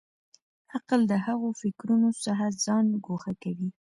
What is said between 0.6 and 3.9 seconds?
عقل د هغو فکرونو څخه ځان ګوښه کوي.